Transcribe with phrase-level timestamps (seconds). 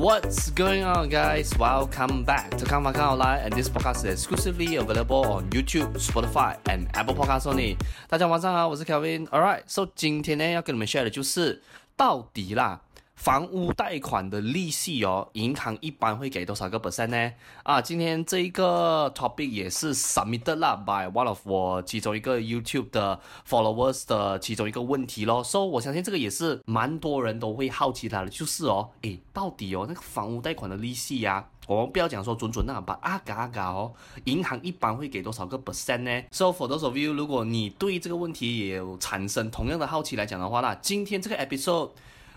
[0.00, 1.52] What's going on, guys?
[1.58, 6.56] Welcome back to Come Makan Online, and this podcast is exclusively available on YouTube, Spotify,
[6.70, 7.76] and Apple Podcasts only.
[8.08, 9.26] 大家晚上好，我是 Kelvin.
[9.26, 11.60] All right, so 今天呢要跟你们 share 的就是
[11.98, 12.80] 到底啦。
[13.20, 17.32] 房屋贷款的利息哦，银行一般会给多少个 percent 呢？
[17.64, 25.44] 啊，今天这一个 topic 也是 submitted 啦 by one of 我其中一个 YouTube 的 followers 的其中一个问题咯。
[25.44, 33.92] 所以我相信这个也是蛮多人都会好奇他的，就是哦，诶，到底哦那个房屋贷款的利息呀，我们不要讲说准准那把啊嘎啊嘎哦，
[34.24, 41.90] 银行一般会给多少个 percent 呢？So for those of you，如果你对这个问题也有产生同样的好奇来讲的话，那今天这个 episode。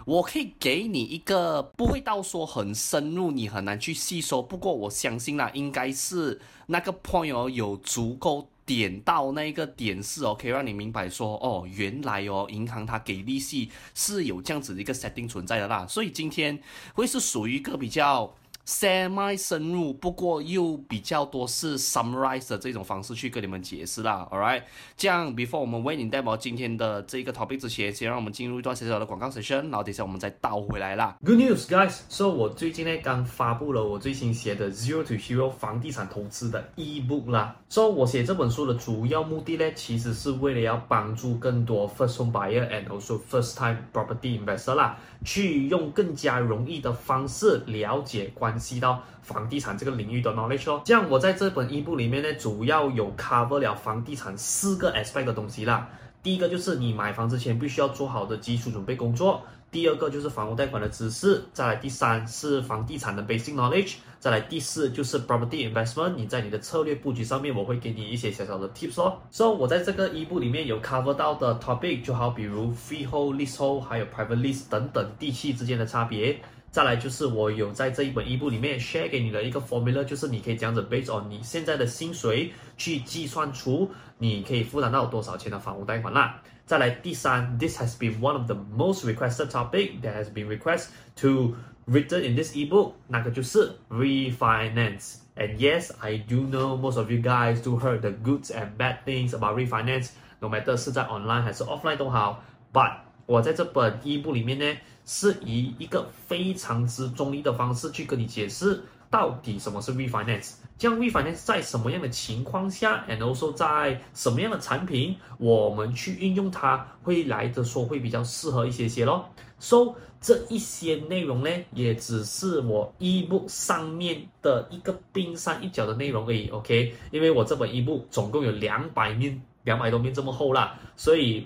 [0.06, 4.42] 我可以给你一个不会到说很深入，你很难去吸收。
[4.42, 15.88] 不过我相信啦，应该是那个 point 哦，有足够点到那个点是哦，可以让你明白说哦，原来哦，银行它给利息是有这样子的一个 setting 存在的啦。
[15.88, 16.60] 所以今天
[16.94, 18.34] 会是属于一个比较。
[18.66, 24.64] Semi 深入，不过又比较多是 summarize 的这种方式去跟你们解释啦，alright，
[24.95, 31.17] 这样 before 我们为你带来今天的这个 topic 之前，先让我们进入一段小小的广告时声然后等下我们再倒回来啦。
[31.25, 37.55] Good news, guys！So 我最近呢刚发布了我最新写的 Zero to Hero 房地产投资的 ebook 啦。
[37.70, 48.54] So 我写这本书的主要目的呢，其实是为了要帮助更多 first home buyer and also first time property investor 啦，去用更加容易的方式了解关。
[48.64, 55.90] 系到房地产这个领域的 knowledge 哦，像我在这本一部里面呢，主要有 cover 了房地产四个 aspect 的东西啦。
[56.22, 66.16] 第一个就是你买房之前必须要做好的基础准备工作，第二个就是房屋贷款的知识，再来第三是房地产的 basic knowledge，再来第四就是 property investment。
[66.16, 69.18] 你在你的策略布局上面，我会给你一些小小的 tips 哦。
[69.30, 76.40] 所以我在这个一部里面有 cover 到的 topic，就好比如 freehold、leasehold，还有 private lease 等等地契之间的差别。
[76.72, 86.42] 再来就是我有在这一本一部里面 share 给你的一个 formula，就是你可以这样子 based on 你现在的薪水去计算出你可以负担到多少钱的房屋贷款啦。
[86.66, 91.54] 再来第三，this has been one of the most requested topic that has been requested to
[91.88, 95.16] written in this ebook，那个就是 refinance。
[95.36, 99.32] And yes, I do know most of you guys do heard the good and bad things
[99.33, 113.54] about refinance，no matter 是在 online 还是 offline 都好，but 我在这本 ebook 里面呢，是以一个非常之中立的方式去跟你解释到底什么是 refinance，这样 refinance 在什么样的情况下，and also
[113.54, 119.30] 在什么样的产品，我们去运用它会来的说会比较适合一些些咯。
[119.58, 126.95] So 这一些内容呢，也只是我一目上面的一个冰山一角的内容而已，OK？
[127.11, 131.45] 因为我这本一目总共有两百面，两百多面这么厚啦，所以。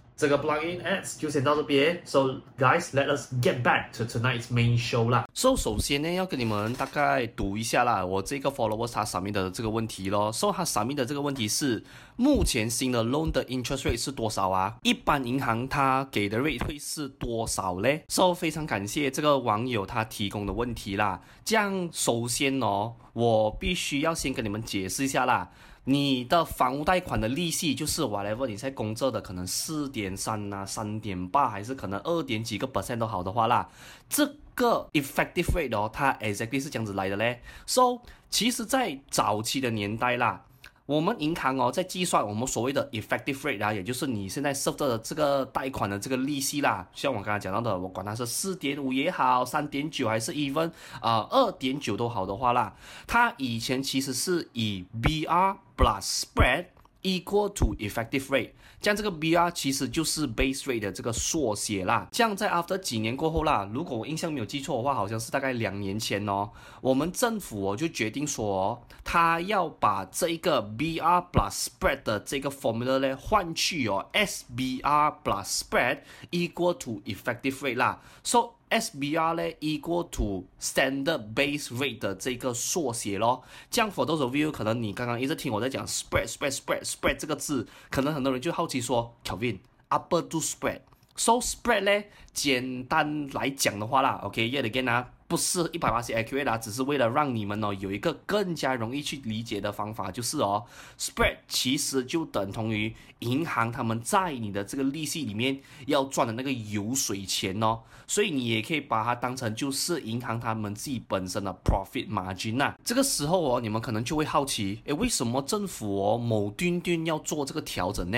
[0.21, 5.27] 这个 plugin ads 就先到这边，So guys，let us get back to tonight's main show 啦。
[5.33, 10.31] So 首先呢，要跟你们大概读一下啦，我这个 followers 他 submit 的这个问题咯。
[10.31, 11.83] So 他 submit 的这个问题是，
[12.17, 14.75] 目前新的 loan 的 interest rate 是多少啊？
[14.83, 21.21] 一般银行它给的 rate 会是多少嘞？So 非常感谢这个网友他提供的问题啦。
[21.43, 25.49] 这样首先哦，我必须要先跟你们解释一下啦。
[25.85, 33.67] 你的房屋贷款的利息就是 whatever 你在工作的可能四点三啊，三点八，还是可能二点几个 percent 都好的话啦，
[34.07, 37.41] 这个 effective rate 哦，它 exactly 是这样子来的嘞。
[37.65, 37.99] So
[38.29, 40.45] 其实，在早期的年代啦。
[40.91, 50.69] 我们银行哦，在计算我们所谓的 effective rate 啊，也就是你现在收的这个贷款的这个利息啦，像我刚才讲到的，我管它是四点五也好，三点九还是 even
[50.99, 52.75] 啊二点九都好的话啦，
[53.07, 56.65] 它以前其实是以 BR plus spread
[57.01, 58.51] equal to effective rate。
[58.79, 62.07] 这样这个 BR 其实就是 base rate 的这个缩写啦。
[62.11, 66.49] 这样在 after 几年过后啦，如果我印象没有记错的话，好像是大概两年前哦，
[66.81, 75.99] 我们政府哦就决定说，他要把这一个 BR plus spread 的这个 formula 呢换去哦 SBR plus spread
[76.31, 78.01] equal to effective rate 啦。
[78.23, 83.43] So SBR 呢，equal to standard base rate 的这个缩写咯。
[83.69, 95.11] 这样 for those of you，可能你刚刚一直听我在讲 spread spread spread spread 这个字，可能很多人就好奇说，Kevin，upper to spread？So spread 呢，简单来讲的话啦，OK，yet again 啊。
[95.31, 100.65] 不是一百八十 accurate 啦，只是为了让你们哦有一个更加容易去理解的方法，就是哦
[100.99, 112.75] ，spread 其实就等同于银行他们在你的这个利息里面要赚的那个油水钱哦，所以你也可以把它当成就是银行他们自己本身的 profit margin 呐。
[112.83, 118.17] 这个时候哦，你们可能就会好奇，诶，为什么政府哦某端端要做这个调整呢？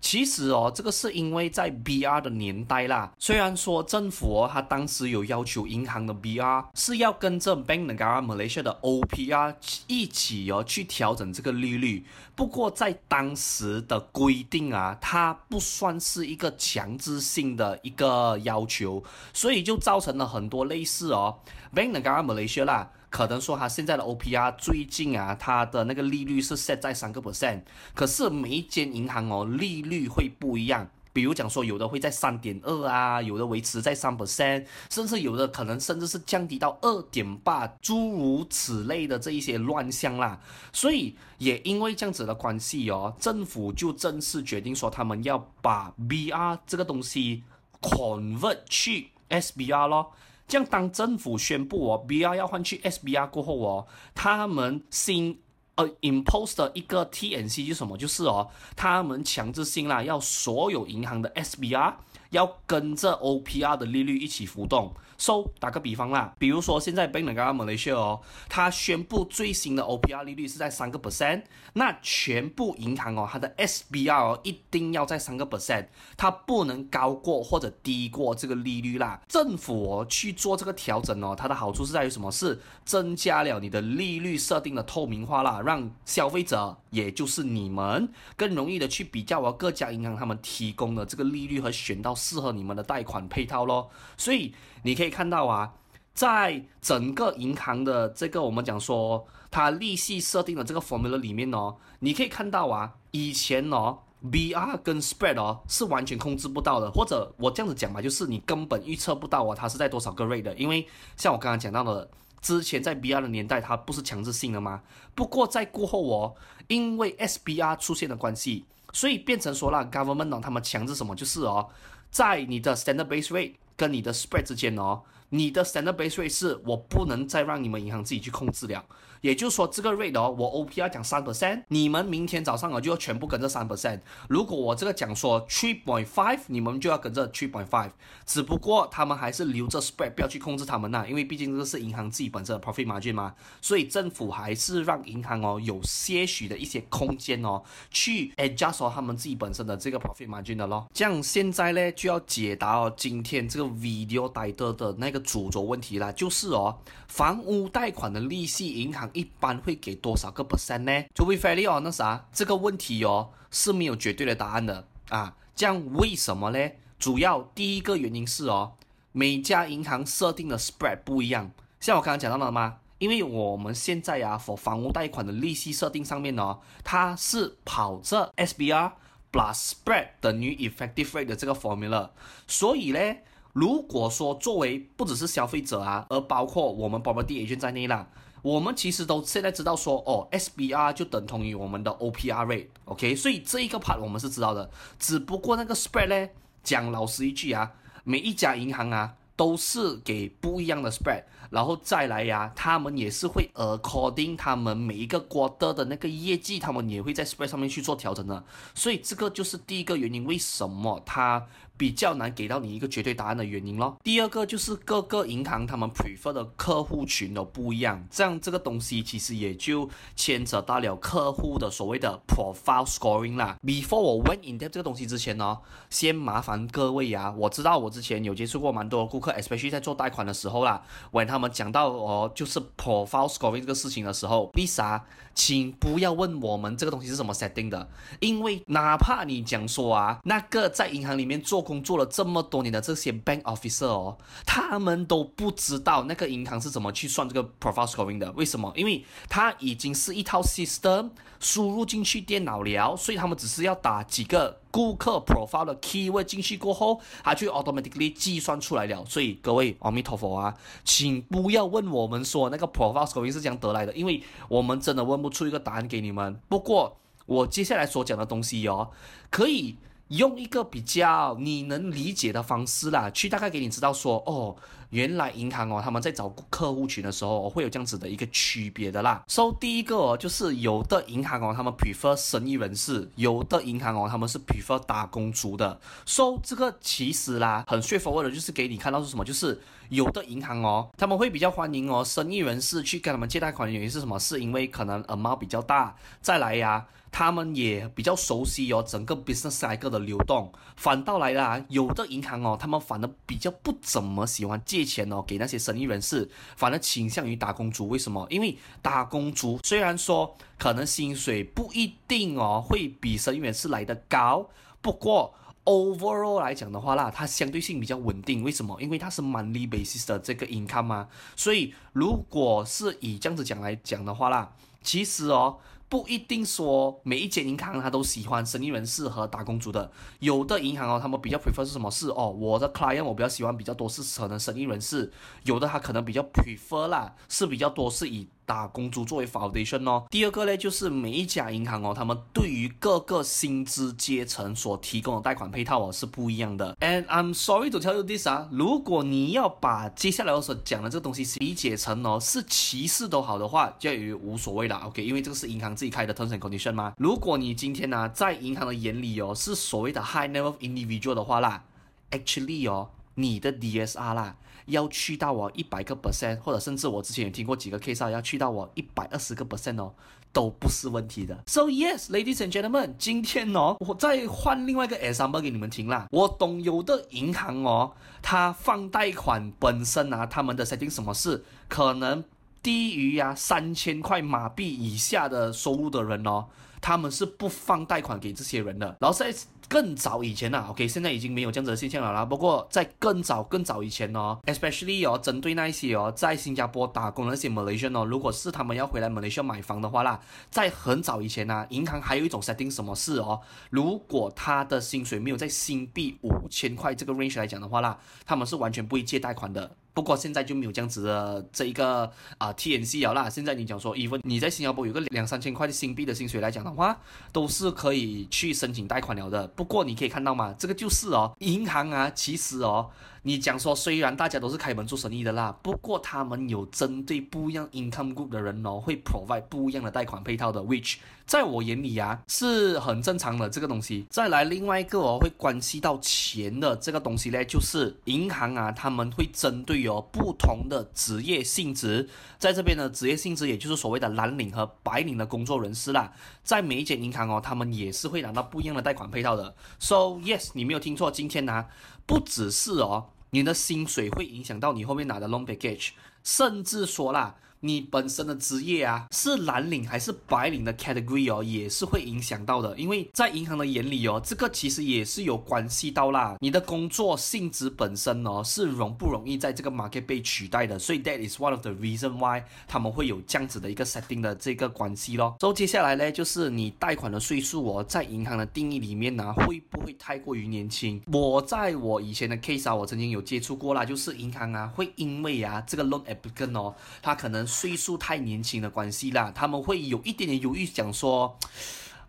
[0.00, 6.45] 其实哦，这个是因为在 BR 的年代啦，虽然说政府哦他当时有要求银行的 BR。
[6.46, 9.56] 啊是要跟着 Bank Negara Malaysia 的 OPR
[9.88, 12.04] 一起哦去调整这个利率，
[12.36, 19.02] 不过在当时的规定啊，它不算是一个强制性的一个要求，
[19.32, 21.38] 所以就造成了很多类似哦
[21.74, 27.62] Bank Negara Malaysia 啦，可能说它现在的 OPR 最近啊，它的那个利率是 set 在三个 percent，
[27.94, 30.88] 可是每一间银行哦利率会不一样。
[31.16, 40.38] 比如讲说，有的会在三点二啊，有的维持在三 percent，甚至有的可能甚至是降低到二点八，诸如此类的这一些乱象啦。
[40.74, 47.44] 所以也因为这样子的关系哦，政府就正式决定说，他们要把 BR 这个东西
[47.80, 50.12] convert 去 SBR 咯。
[50.46, 55.40] 这样当政府宣布哦，BR 要换去 SBR 过后哦，他们新。
[55.76, 57.96] 呃，impose 的一个 TNC 是什么？
[57.96, 61.94] 就是哦，他们强制性啦，要所有银行的 SBR
[62.30, 64.92] 要跟着 OPR 的利率一起浮动。
[65.18, 68.20] So 打个比方啦，比如说现在 Bank Negara Malaysia 哦，
[68.50, 75.86] 它宣布最新的 OPR 利率是在三个 percent，那全部银行哦，它的 SBR 哦一定要在三个 percent，
[76.18, 79.18] 它不能高过或者低过这个利率啦。
[79.26, 82.30] 政府哦去做这个调整哦，它的好处是在于什么？
[82.36, 93.90] 是增加了你的利率设定的透明化啦，让消费者也就是你们更容易的去比较啊各家银行他们提供的这个利率和选到适合你们的贷款配套咯。
[94.16, 95.06] 所以你可以。
[95.16, 95.72] 看到啊，
[96.12, 104.00] 在整个银行的这个我们讲说它利息设定的这个 formula 里面哦，你可以看到啊，以前哦
[104.30, 110.86] ，BR 跟 spread 哦是完全控制不到的，或者我这样子讲嘛，就是你根本预测不到啊，它是在多少个 rate 的，因为
[111.16, 112.10] 像我刚刚讲到的，
[112.46, 114.80] 之前在 BR 的年代它不是强制性的吗？
[115.16, 116.36] 不过在过后哦，
[116.68, 121.16] 因为 SBR 出现的关系，所以变成说让 government 哦，他们强制什么？
[121.16, 121.68] 就是哦，
[122.08, 123.54] 在你的 standard base rate。
[123.78, 128.82] 跟你的 spread 之间哦，你的 standard base rate 是我不能再让你们银行自己去控制了。
[129.26, 133.98] 也就是说，这个 rate 哦，我 OPR 讲三 percent，你们明天早上啊就要全部跟着三 percent。
[134.28, 137.90] 如果我这个讲说 three point five，你们就要跟着 three point five。
[138.24, 143.34] 只不过他们还是留着 spread，不要去控制他们呐，因为毕竟这是银行自己本身的 profit margin 嘛。
[143.60, 150.86] 所以政府还是让银行哦有些许的一些空间哦，去 adjust 他们自己本身的这个 profit margin 的咯。
[150.94, 159.10] 这样现在呢就要解答哦今天这个 video title 的那个主轴问题啦，就是哦房屋贷款的利息银行。
[159.16, 165.34] 一般会给多少个 percent 呢？To be fairly h o n e s 啊，这个问题哦是没有绝对的答案的啊。
[165.54, 166.70] 这样为什么呢？
[166.98, 168.74] 主要第一个原因是哦，
[169.12, 171.50] 每家银行设定的 spread 不一样。
[171.80, 172.76] 像我刚刚讲到了吗？
[172.98, 178.92] 因为我们现在啊，for 房屋贷款的利息设定上面哦，它是跑着 SBR
[179.32, 182.10] plus spread 等于 effective rate 的这个 formula，
[182.46, 183.16] 所以呢，
[183.52, 188.08] 如果说作为不只是消费者啊，而包括我们 property agent 在内啦。
[188.46, 194.70] 我们其实都现在知道说，哦，SBR 就等同于我们的 OPR rate，OK，所以这一个 part 我们是知道的。
[195.00, 196.28] 只不过那个 spread 呢，
[196.62, 197.72] 讲老实一句啊，
[198.04, 208.44] 每一家银行啊都是给不一样的 spread，然后再来呀，他们也是会 according 他们每一个 quarter 的那个业绩，他们也会在 spread 上面去做调整的。
[208.76, 211.44] 所以这个就是第一个原因，为什么它
[211.76, 213.96] 比较难给到你一个绝对答案的原因咯。
[214.02, 223.56] 第二个就是各个银行他们 prefer 的客户群都不一样，这样这个东西其实也就牵扯到了客户的所谓的 profile scoring 啦。
[223.62, 225.58] Before 我 went in depth 这个东西之前呢，
[225.90, 235.00] 先麻烦各位呀，我知道我之前有接触过蛮多的顾客，especially 在做贷款的时候啦，when 他们讲到哦就是 profile scoring 这个事情的时候，Lisa，
[235.36, 237.88] 请不要问我们这个东西是怎么 setting 的，
[238.20, 241.66] 因为哪怕你讲说啊，那个在银行里面做。
[241.66, 244.16] 工做了这么多年的这些 bank officer 哦，
[244.46, 248.30] 他们都不知道那个银行是怎么去算这个 profile scoring 的。
[248.36, 248.72] 为什么？
[248.76, 259.02] 因为它已经是一套 system 输入进去电脑了，所以他们只是要打几个顾客 profile 的 keyword 进去过后，它就 automatically 计算出来了。
[259.06, 260.54] 所以各位阿弥陀佛啊，
[260.84, 266.38] 请不要问我们说那个 profile scoring 是怎样得来的，因为我们真的问不出一个答案给你们。
[266.50, 268.90] 不过我接下来所讲的东西哦，
[269.30, 269.76] 可以。
[270.10, 274.54] 用一个比较你能理解的方式啦，去大概给你知道说，哦，
[274.96, 279.22] 原来银行哦，他们在找客户群的时候，会有这样子的一个区别的啦。
[279.28, 285.78] So 第一个哦，就是有的银行哦，他们 prefer 生意人士，有的银行哦，他们是 prefer 打工族的。
[286.06, 294.18] So 这个其实啦，很 straightforward 的，就是给你看到是什么，就是有的银行哦，他们会比较欢迎哦，生意人士去跟他们借贷款的原因是什么？
[294.18, 296.86] 是因为可能额毛比较大，再来呀。
[297.12, 300.52] 他们也比较熟悉哦，整个 business cycle 的流动。
[300.76, 307.88] 反倒来啦，有的银行哦，他们反而比较不怎么喜欢借钱哦，给那些生意人士，反而倾向于打工族。
[307.88, 308.26] 为什么？
[308.28, 314.46] 因为打工族虽然说可能薪水不一定哦会比生意人士来得高，
[314.82, 315.32] 不过
[315.66, 318.42] overall 来讲的话啦，它相对性比较稳定。
[318.42, 318.80] 为什么？
[318.80, 321.08] 因为它是 monthly basis 的这个 income 嘛。
[321.36, 325.58] 所以如果是以这样子讲来讲的话啦，其实哦。
[325.88, 331.88] 不一定说每一间银行他都喜欢生意人士和打工族的，有的银行哦，他们比较 prefer 是什么？
[331.88, 335.12] 是哦，我的 client 我比较喜欢比较多是可能生意人士，
[335.44, 338.28] 有的他可能比较 prefer 啦，是比较多是以。
[338.46, 346.74] 打工族作为 foundation 哦，第二个呢，就是每一家银行哦，他们对于各个薪资阶层所提供的贷款配套哦是不一样的。
[346.80, 355.04] And I'm sorry to tell you this 啊，如果你要把接下来我所讲的这个东西理解成哦是歧视都好的话，就也无所谓了，OK？
[355.04, 356.94] 因为这个是银行自己开的 terms and condition 嘛。
[356.98, 361.64] 如果你今天呢、啊、在银行的眼里哦是所谓的 high net worth individual 的话啦
[362.12, 362.90] ，actually 哦。
[363.18, 364.36] 你的 DSR 啦，
[364.66, 369.92] 要去到我一百个 percent，或者甚至我之前也听过几个 case 啊，要去到我一百二十个 percent 哦，
[370.32, 371.42] 都不是问题的。
[371.46, 376.06] So yes, ladies and gentlemen，今天哦，我再换另外一个 example 给你们听啦。
[376.10, 377.92] 我懂有的银行哦，
[378.22, 382.22] 它放贷款本身啊，他们的 setting 什么是可能
[382.62, 386.46] 低于啊三千块马币以下的收入的人哦，
[386.80, 388.96] 他们是不放贷款给这些人的。
[389.00, 389.32] 然后在
[389.68, 392.24] 更早以前啊，OK，现在已经没有这样子的现象了啦。
[392.24, 400.20] 不过在更早、更早以前哦，especially 哦，针对那一些哦在新加坡打工的那些 Malaysian 哦，如果是他们要回来 Malaysia 买房的话啦，
[400.50, 409.70] 在很早以前呢、啊，银行还有一种 setting 什么事哦，如果他的薪水没有在新币五千块这个 range 来讲的话啦，他们是完全不会借贷款的。
[409.96, 413.30] 不过现在就没有这样子的这一个啊、TNC 了啦。
[413.30, 417.00] 现在你讲说，even 你在新加坡有个两三千块的新币的薪水来讲的话，
[417.32, 419.48] 都是可以去申请贷款了的。
[419.48, 422.90] 不过你可以看到嘛，这个就是哦，银行啊，其实哦。
[423.26, 434.06] 你讲说，虽然大家都是开门做生意的啦，不过他们有针对不一样 income group 的人哦，会 provide 不一样的贷款配套的，which 在我眼里啊是很正常的这个东西。
[434.08, 446.12] 再来另外一个哦，会关系到钱的这个东西呢，就是银行啊，他们会针对哦不同的职业性质，在这边的职业性质，也就是所谓的蓝领和白领的工作人士啦，
[446.44, 449.52] 在每一间银行哦，他们也是会拿到不一样的贷款配套的。
[449.80, 451.66] So yes，你没有听错，今天呢、
[452.06, 453.06] 不只是哦。
[453.36, 455.90] 你的薪水会影响到你后面拿的 long package，
[456.24, 457.36] 甚至说啦。
[457.60, 462.76] 你本身的职业啊，是蓝领还是白领的 category 哦，也是会影响到的。
[462.76, 466.36] 因为在银行的眼里哦，这个其实也是有关系到啦。
[466.40, 470.78] 你的工作性质本身哦，是容不容易在这个 market 被取代的。
[470.78, 475.36] 所以 that is one of the reason why 他们会有这样子的一个 setting 的这个关系咯。
[475.40, 481.00] 所以接下来呢，就是你贷款的岁数哦，在银行的定义里面呢，会不会太过于年轻？
[481.10, 487.45] 我在我以前的 case 啊，我曾经有接触过啦，就是银行啊，会因为啊这个 loan applicant 哦，他可能。
[487.46, 491.38] 岁数太年轻的关系啦，他们会有一点点犹豫，想说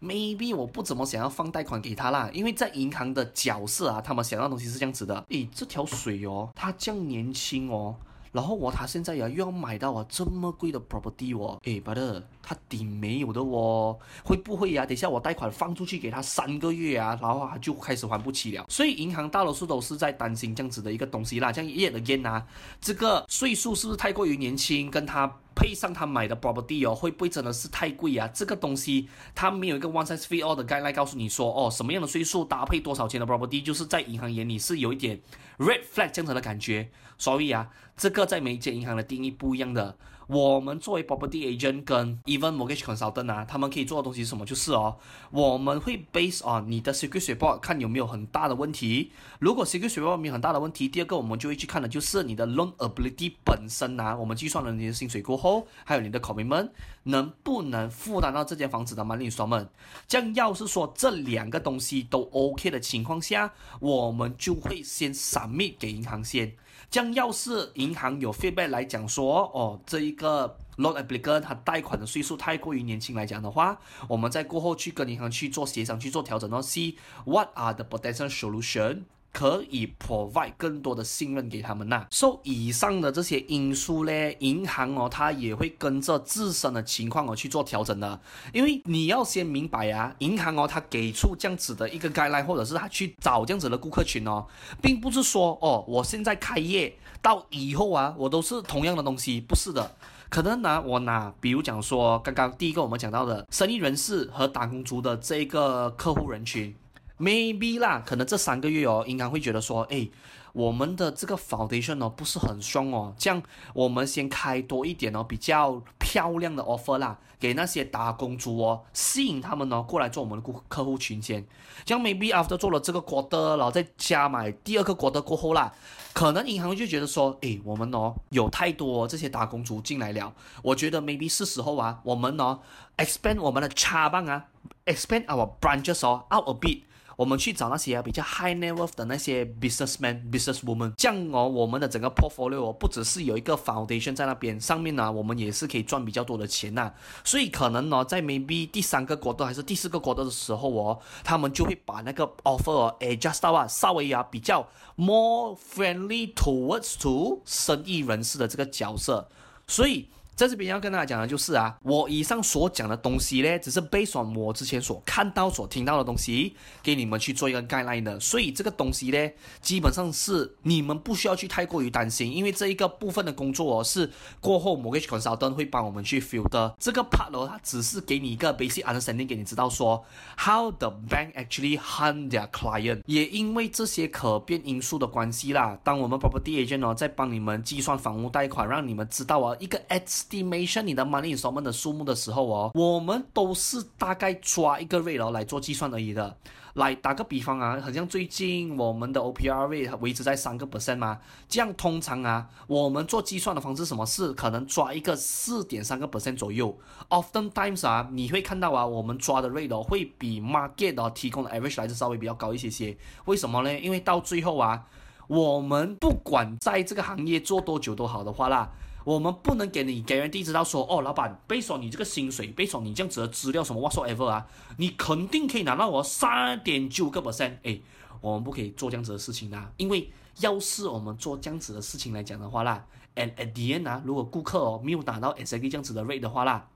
[0.01, 7.95] ，maybe 我不怎么想要放贷款给他啦，因为在银行的角色啊，他们想要的东西是这样子的，诶，这条水哦，他这样年轻哦。
[8.37, 14.85] 然后我他现在呀又要买到啊这么贵的 property 哦，诶，but 他顶没有的哦，会不会呀？
[14.85, 18.63] 等下我贷款放出去给他三个月啊，然后他就开始还不起了。
[18.69, 22.45] 所以银行大多数都是在担心这样子的一个东西啦，像 yet again 啊，
[22.79, 24.91] 这个岁数是不是太过于年轻？
[24.91, 28.27] 跟他配上他买的 property 哦，会不会真的是太贵啊？
[28.27, 35.19] 这个东西他没有一个 one size fit all 的 guide 来告诉你说，哦，什么样的岁数搭配多少钱的 property，就是在银行眼里是有一点
[35.57, 36.89] red flag 这样子的感觉。
[37.17, 39.97] 所以啊，这个在每一间银行的定义不一样的。
[40.27, 44.45] 我们作为 property agent 跟 even mortgage consultant 啊，他们可以做的东西是什么？
[44.45, 44.97] 就是哦，
[45.31, 49.11] 我们会 base on 你的 secret report 看有没有很大的问题。
[49.39, 56.71] 如果 secret report 没有很大的问题，第二个我们就会去看的就是你的 loan ability 本身啊，我们计算了你的薪水过后，还有你的 commitment
[57.03, 59.67] 能不能负担到这间房子的 money 嘅。
[60.07, 66.53] 这样要是说这两个东西都 OK 的情况下，我们就会先 submit 给银行先。
[66.89, 79.03] 将，要是银行有 feedback 来讲说，哦，这一个 loan applicant 他贷款的岁数太过于年轻来讲的话，我们在过后去跟银行去做协商，去做调整，然后 see what are the potential solution。
[79.37, 82.07] 可以 provide 更多的信任给他们呐。
[82.09, 88.19] 受以上的这些因素呢，银行哦，它也会跟着自身的情况哦去做调整的。
[88.51, 94.43] 因为你要先明白啊，银行哦，它给出这样子的一个 guideline，或者是它去找这样子的顾客群哦，
[94.81, 99.95] 并不是说哦，我现在开业到以后啊，我都是同样的东西，不是的。
[100.29, 106.75] 可能拿我拿，比如讲说，刚刚第一个我们讲到的生意人士和打工族的这个客户人群
[107.19, 110.09] ，maybe 啦，可能这三个月哦，银行会觉得说，哎，
[110.53, 113.41] 我们的这个 foundation 哦不是很 strong 哦，这样
[113.73, 121.45] 我们先开多一点哦，比较漂亮的 offer 啦，给那些打工族哦，吸引他们呢过来做我们的顾客户群先，
[121.85, 125.73] 这样 maybe after 做了这个 quarter，然后再加买第二个 quarter 过后啦。
[126.13, 130.33] 可能银行就觉得说，诶，我们哦有太多这些打工族进来了，
[130.63, 132.59] 我觉得 maybe 是时候啊，我们哦
[132.97, 134.45] expand 我们的茶棒啊
[134.87, 136.81] ，expand our branches 哦 out a bit。
[137.17, 146.93] 我们去找那些比较 high net worth 的那些 businessman、businesswoman，这样哦，我们的整个 portfolio，不只是有一个 foundation 在那边，上面呢，我们也是可以赚比较多的钱呐。
[147.23, 159.27] 所以可能呢，在 maybe 第三个 quarter 还是第四个 quarter 的时候哦，他们就会把那个 offer 哦 adjust 到啊，稍微啊比较 more friendly towards to 生意人士的这个角色，
[159.65, 160.07] 所以。
[160.37, 168.19] 在这边要跟大家讲的就是啊，我以上所讲的东西呢，只是 based on 我之前所看到、所听到的东西，给你们去做一个 guideline 的。
[168.19, 180.05] 所以这个东西呢，基本上是你们不需要去太过于担心，因为这一个部分的工作哦，是过后 mortgage consultant 会帮我们去 filter 这个 part 哦，它只是给你一个 basic understanding，给你知道说
[180.37, 183.01] how the bank actually hunt their client。
[183.07, 190.26] 也因为这些可变因素的关系啦，当我们 property agent 哦，在帮你们计算房屋贷款，让你们知道啊，一个 X。
[190.27, 196.37] Estimation 你的 money so on 的数目的时候哦，我们都是大概抓一个 rate 哦来做计算而已的。
[196.73, 201.17] 来打个比方啊，好像最近我们的 OPR rate 维持在三个 percent 嘛，
[201.49, 206.77] 这样通常啊，我们做计算的方式什么是可能抓一个四点三个 percent 左右。
[207.09, 212.95] Often times 啊，你会看到啊，我们抓的 rate 哦会比 market 哦提供的 average 来的稍微比较高一些些。
[213.25, 213.79] 为什么呢？
[213.79, 214.85] 因为到最后啊，
[215.27, 218.71] 我们不管在这个行业做多久都好的话啦。
[219.07, 224.45] 我们不能给你 guarantee 知道说，哦，老板贝索你这个薪水贝索你这样子的资料什么 whatsoever 啊，
[224.79, 227.53] 你肯定可以拿到我三点九个 percent。
[227.63, 227.79] 哎，
[228.19, 236.67] 我们不可以做这样子的事情的，因为要是我们做这样子的事情来讲的话啦，and at the end 啊，如果顾客哦没有达到 exactly 这样子的 rate 的话啦，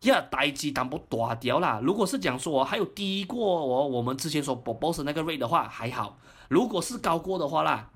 [0.00, 1.78] 呀，代志淡薄大条啦。
[1.80, 7.90] 如果是讲说还有低过我我们之前所 propose 那个 rate 的话还好，如果是高过的话啦。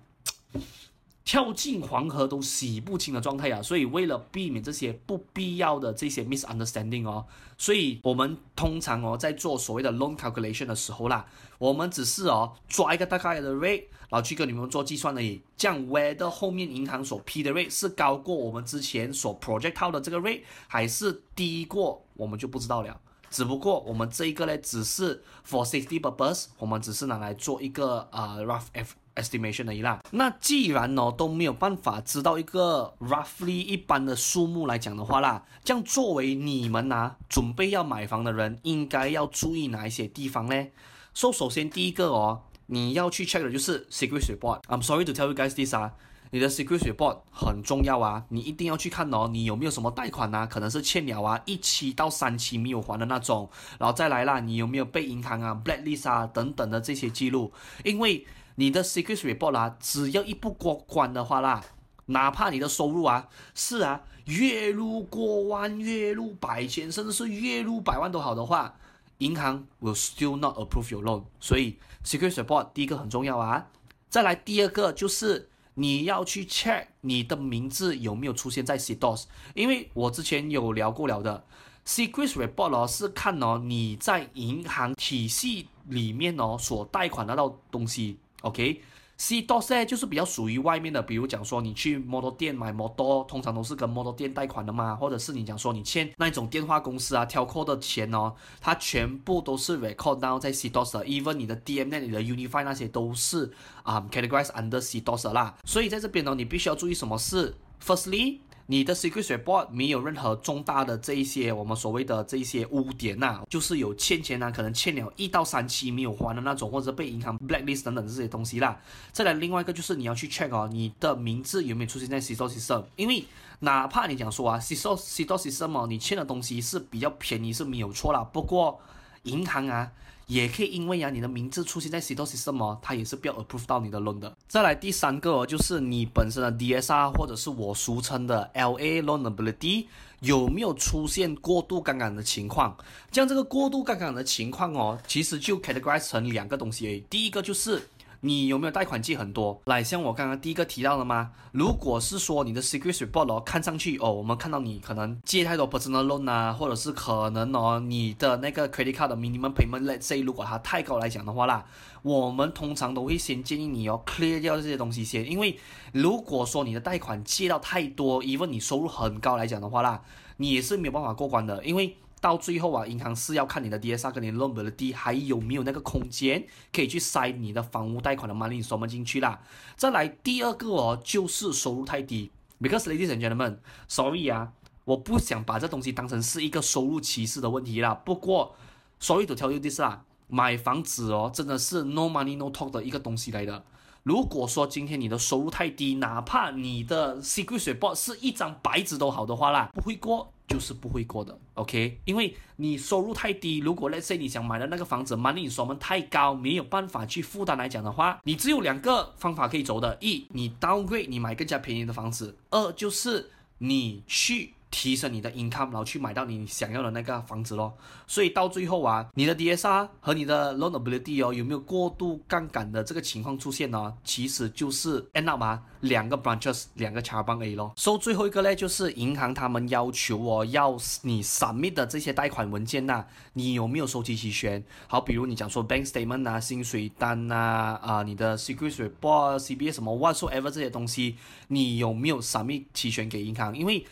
[1.27, 3.61] 跳进黄河都洗不清的状态啊！
[3.61, 7.27] 所以为了避免这些不必要的这些 misunderstanding 哦，
[7.59, 11.27] 所以我们通常哦在做所谓的 loan calculation 的时候啦，
[11.59, 15.43] 我们只是哦抓一个大概的 rate，然后去跟你们做计算而已。
[15.57, 23.01] 这样 whether 后面银行所批的 rate 是高过我们之前所 project 到的这个 rate，还是低过，我们就不知道了。
[23.31, 28.95] 只不过我们这一个呢，只是 for safety purpose，我们只是拿来做一个呃 rough F。
[29.17, 30.01] Estimation 而已啦。
[30.13, 40.67] 那既然呢、哦、都没有办法知道一个 roughly 一般的数目来讲的话啦，这样作为你们啊准备要买房的人，应该要注意哪一些地方呢？
[41.13, 44.61] 说、so, 首先第一个哦，你要去 check 的就是 security report。
[44.69, 45.93] I'm sorry to tell you guys this 啊，
[46.31, 53.49] 你的 security report 很重要啊，你一定要去看哦，你有没有什么贷款啊，可能是欠了啊，一期到三期没有还的那种，
[53.79, 57.53] 然后再来啦，你有没有被银行啊 blacklist 啊等等的这些记录，
[57.83, 58.27] 因为。
[58.57, 61.63] 你的 secret report 啦，只要一不过关的话啦，
[62.07, 68.75] 哪怕你的收入啊，是啊，月入过万、月入百千，甚至是月入百万都好的话，
[69.19, 71.25] 银行 will still not approve your loan。
[71.39, 73.69] 所以 secret report 第一个很重要啊。
[74.09, 81.45] 再来第二个就是你要去 check 你的名字有没有出现在 CDOS，因为我之前有聊过了的
[81.87, 88.19] Secret report 哦，是看哦你在银行体系里面哦所贷款得到东西。
[88.43, 102.21] OK，CDOS 呢就是比较属于外面的，比如讲说你去 model 店买 model，，通常都是跟 model 店贷款的嘛，或者是你讲说你欠那种电话公司啊、telco 的钱哦，它全部都是 record down 在 CDOS 的，even 你的 DM 那里、的
[102.21, 108.41] Unify 那些都是啊、um, categorized under CDOS 啦，所以在这边呢，你必须要注意什么事，Firstly。
[108.67, 118.81] 你的 security report 没有任何重大的这一些我们所谓的这一些污点呐、啊，就是有欠钱呐、啊，可能欠了一到三期没有还的那种，或者被银行 blacklist 等等这些东西啦。
[119.13, 123.25] 再来另外一个就是你要去 check 哦，你的名字有没有出现在 CDOS system，因为
[123.61, 128.81] 哪怕你讲说啊，CDOS CDOS system 哦，你欠的东西是比较便宜是没有错啦，不过。
[129.27, 129.93] 银行啊。
[130.29, 134.37] 也可以因为啊，你的名字出现在 CTO System 哦，它也是不要 approve 到你的 loan 的。
[134.49, 139.87] 再来第三个哦，就是你本身的 DSR 或者是我俗称的 LA Loanability
[140.19, 142.77] 有没有出现过度杠杆的情况？
[143.13, 147.05] 像这个过度杠杆的情况哦，其实就 categorize 成两个东西而已。
[147.09, 147.89] 第一个就是。
[148.27, 149.63] 你有没有贷款借很多？
[149.67, 151.31] 来，像我刚刚第一个提到的吗？
[151.53, 161.65] 如果是说你的 security report，看上去哦，我们看到你可能借太多 personal loan 啊，或者是可能哦，你的那个 credit card minimum payment let say 如果它太高来讲的话啦，
[162.03, 165.57] 我们通常都会先建议你哦 clear 掉这些东西先，因为
[165.93, 170.03] 如果说你的贷款借到太多，even 你收入很高来讲的话啦，
[170.39, 171.97] 你也是没有办法过关的，因为。
[172.27, 179.41] 到最后啊，银行是要看你的 DSR 跟你的 loanability 还有没有那个空间可以去塞你的房屋贷款的 money installment 进去啦。
[179.77, 182.33] 再来第二个哦，就是收入太低。
[182.61, 184.51] Because ladies and gentlemen，sorry 啊，
[184.87, 187.95] 我不想把这东西当成是一个收入歧视的问题啦。
[187.95, 188.57] 不过
[188.99, 193.65] ，sorry to tell you this 啦，买房子哦，真的是 no money no talk 的一个东西来的。
[194.03, 200.33] 如果说今天你的收入太低，哪怕你的 secret report 是一张白纸都好的话啦，不会过。
[200.49, 202.01] 就是不会过的，OK？
[202.05, 214.56] 因为你收入太低，如果 Let's say 你想买的那个房子，money 成本太高，没有办法去负担来讲的话，你只有两个方法可以走的：一，你 downgrade，你买更加便宜的房子；二，就是你去。
[214.71, 217.77] 提升你的 income，然后去买到你想要的那个房子咯。
[218.07, 223.95] 所以到最后啊，你的 DSR 和你的 loanability 哦，有没有过度杠杆的这个情况出现呢？
[224.05, 227.73] 其实就是 end up 啊，两个 branches，两个 cabang 而已咯。
[227.77, 234.63] 所以最后一个呢，就是银行他们要求哦，要你 submit 的这些贷款文件呐、你有没有收集齐全？
[234.89, 241.17] 好，比如你讲说 bank statement 啊，薪水单啊，啊，你的 Security Report，CBA 什么 whatsoever 这些东西，
[241.49, 243.57] 你有没有 submit 齐全给银行？
[243.57, 243.85] 因为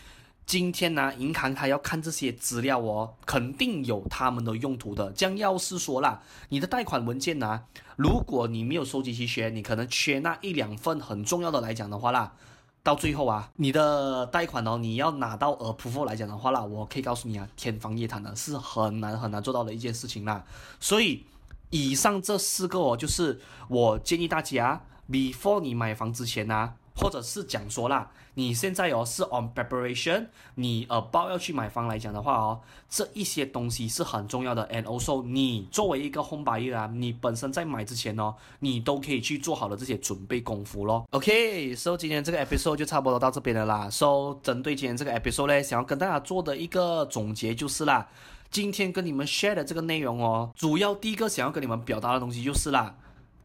[0.46, 5.10] 今天呢、啊，银行他要看这些资料哦，肯定有他们的用途的。
[5.12, 7.62] 将要是说啦，你的贷款文件呢、
[7.96, 12.34] 如果你没有收集齐全，你可能缺那一两份很重要的来讲的话啦，
[12.82, 20.44] 到最后啊，你的贷款哦，你要拿到 approval 来讲的话啦，我可以告诉你啊，天方夜谭的，是很难很难做到的一件事情啦。
[20.78, 21.24] 所以
[21.70, 26.74] 以上这四个哦，就是我建议大家，before 你买房之前啊。
[27.04, 34.66] 或者是讲说啦，你现在哦是 on preparation，你呃包要去买房来讲的话哦，这一些东西是很重要的。
[34.68, 41.04] And also，你作为一个 home buyer 啊，你本身在买之前哦，你都可以去做好的这些准备功夫咯。
[41.10, 43.90] OK，so 今天这个 episode 就差不多到这边了啦。
[43.90, 48.08] So 针对今天这个 episode 呢，想要跟大家做的一个总结就是啦，
[48.50, 52.94] 今天跟你们 share 的这个内容哦，主要第一个想要跟你们表达的东西就是啦。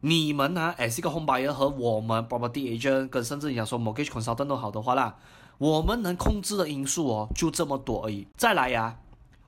[0.02, 0.74] 你们呢、啊？
[0.78, 5.16] 诶，是一个 home buyer 和我们 property agent，跟甚至你讲说 mortgage consultant 都好的话啦，
[5.58, 8.26] 我们能控制的因素哦，就这么多而已。
[8.34, 8.96] 再来呀、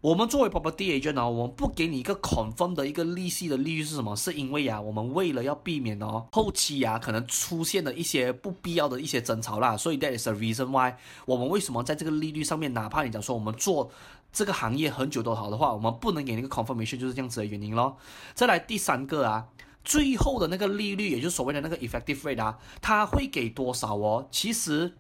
[0.02, 4.14] 我们作为 property agent 呢，我们不给你一个 confirm 的一个利息的利率是什么？
[4.14, 13.90] 是因为呀、我们为了要避免哦，后期呀、可能出现的一些不必要的一些争吵啦，所以 that is the reason why 我们为什么在这个利率上面，哪怕你讲说我们做
[14.30, 17.96] 这个行业很久都好的话，我们不能给你一个 confirmation，就是这样子的原因咯。
[18.34, 19.46] 再来第三个啊。
[19.84, 24.26] 最后的那个利率，也就是所谓的那个 effective rate 啊，它会给多少哦？
[24.30, 24.94] 其实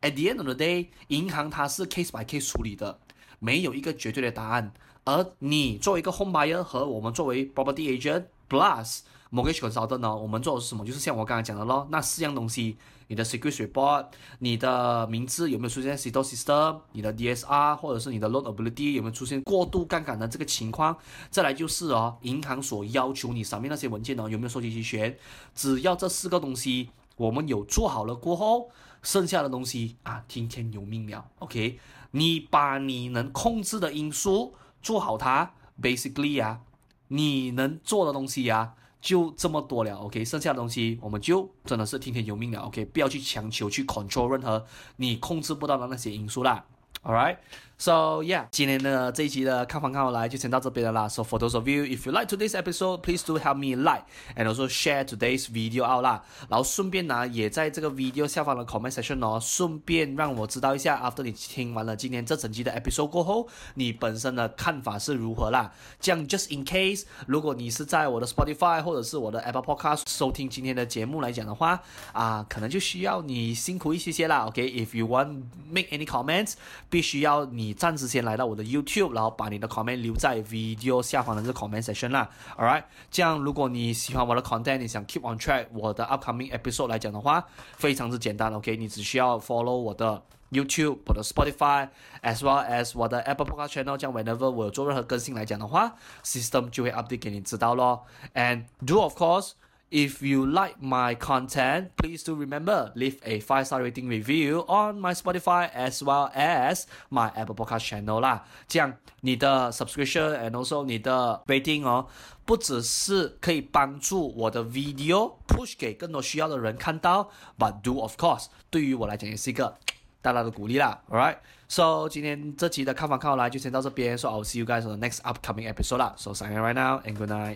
[0.00, 2.98] ，at the end of the day，银行它是 case by case 处理的，
[3.38, 4.72] 没有一个绝对的答案。
[5.04, 10.84] 而你作为一个 home buyer 和我们作为 property agent plus mortgage consultant 呢，我们做的是什么？
[10.84, 12.76] 就是像我刚才讲的咯，那四样东西。
[13.12, 14.06] 你的 security report，
[14.38, 16.80] 你的名字有没有出现在 CITO System？
[16.92, 20.96] 你的 DSR 或者是你的 loanability 有没有出现过度杠杆的这个情况？
[21.28, 25.14] 再来就是哦，银行所要求你上面那些文件呢，有没有收集齐全？
[25.54, 28.70] 只要这四个东西我们有做好了过后，
[29.02, 31.26] 剩下的东西啊，听天由命了。
[31.40, 31.78] OK，
[32.12, 36.60] 你把你能控制的因素做好它，basically 啊，
[37.08, 38.74] 你能做的东西呀、啊。
[39.02, 44.64] 就这么多了，OK，剩下的东西我们就真的是听天由命了，OK，不要去强求去 control 任何
[44.96, 46.64] 你控制不到的那些因素啦。
[47.02, 47.36] ，Alright。
[47.78, 51.08] So yeah，今天的这一集的看房看好来就先到这边了啦。
[51.08, 54.04] So for those of you if you like today's episode, please do help me like
[54.36, 56.22] and also share today's video out 啦。
[56.48, 65.72] 然后顺便呢，也在这个 video 下方的 comment section 哦，顺便让我知道一下，after 你听完了今天这整集的 episode 过后，你本身的看法是如何啦？
[65.98, 74.46] 这样 just in case，如果你是在我的 Spotify 或者是我的 Apple Podcast 收听今天的节目来讲的话，啊，可能就需要你辛苦一些些啦。
[74.46, 76.52] OK，if you want make any comments，
[76.92, 77.72] 必须要你。
[77.72, 82.28] 暂时先来到我的 YouTube，然后把你的 comment 留在 video 下方的这个 comment section 啦。
[82.58, 87.42] Alright，这样如果你喜欢我的 content，你想 keep on track 我的 upcoming episode 来讲的话，
[87.78, 88.52] 非常之简单。
[88.52, 98.02] OK，你只需要 follow 我的 YouTube、我的 Spotify，as well as 我的 Apple Podcast channel，这样 whenever 我有做任何更新来讲的话，system 就会 update 给你知道咯。
[98.34, 99.52] And do of course。
[99.91, 105.13] If you like my content, please do remember leave a five star rating review on my
[105.13, 108.43] Spotify as well as my Apple Podcast channel 啦。
[108.67, 112.07] 这样你的 subscription and also 你的 rating 哦，
[112.43, 119.77] 不只是可以帮助我的 video push 给更多需要的人看到，but do of course 对于我来讲也是一个
[120.21, 121.01] 大大的鼓励啦。
[121.09, 121.37] Alright,
[121.69, 126.13] so 今天这期的看法看好来就先到这边，so I'll see you guys on the next upcoming episode 啦。
[126.17, 127.55] So signing right now and good night.